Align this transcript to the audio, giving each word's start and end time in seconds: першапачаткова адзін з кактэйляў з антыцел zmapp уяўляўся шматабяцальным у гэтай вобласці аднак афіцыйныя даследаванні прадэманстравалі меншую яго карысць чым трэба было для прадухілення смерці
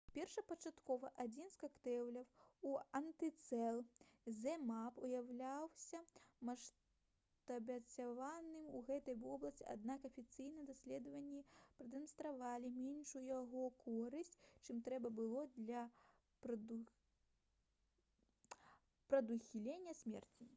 першапачаткова 0.13 1.09
адзін 1.23 1.49
з 1.55 1.59
кактэйляў 1.63 2.15
з 2.61 2.71
антыцел 2.99 3.75
zmapp 4.37 4.97
уяўляўся 5.09 5.99
шматабяцальным 6.39 8.65
у 8.79 8.81
гэтай 8.89 9.19
вобласці 9.27 9.67
аднак 9.75 10.09
афіцыйныя 10.11 10.65
даследаванні 10.71 11.43
прадэманстравалі 11.59 12.73
меншую 12.81 13.23
яго 13.29 13.67
карысць 13.87 14.35
чым 14.61 14.83
трэба 14.91 15.13
было 15.23 15.45
для 15.61 15.85
прадухілення 19.13 19.99
смерці 20.05 20.49